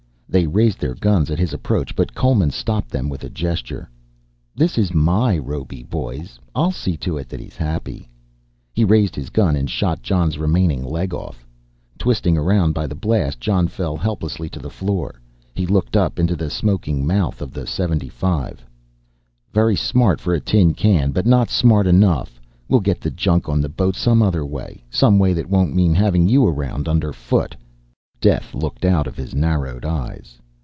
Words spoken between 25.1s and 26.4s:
way that won't mean having